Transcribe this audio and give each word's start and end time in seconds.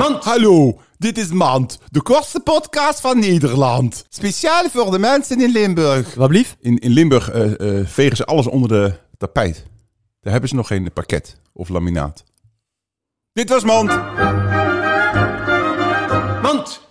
Mand. 0.00 0.24
Hallo, 0.24 0.80
dit 0.98 1.18
is 1.18 1.28
Mand, 1.28 1.78
de 1.90 2.02
kortste 2.02 2.40
podcast 2.40 3.00
van 3.00 3.18
Nederland. 3.18 4.04
Speciaal 4.08 4.68
voor 4.68 4.90
de 4.90 4.98
mensen 4.98 5.40
in 5.40 5.50
Limburg. 5.50 6.14
Wat 6.14 6.28
blief? 6.28 6.56
In, 6.60 6.78
in 6.78 6.90
Limburg 6.90 7.30
eh, 7.30 7.78
eh, 7.78 7.86
vegen 7.86 8.16
ze 8.16 8.24
alles 8.24 8.46
onder 8.46 8.68
de 8.68 8.92
tapijt. 9.18 9.66
Daar 10.20 10.32
hebben 10.32 10.50
ze 10.50 10.56
nog 10.56 10.66
geen 10.66 10.92
pakket 10.92 11.40
of 11.52 11.68
laminaat. 11.68 12.24
Dit 13.32 13.48
was 13.48 13.64
Mand. 13.64 13.88
Mand. 16.42 16.88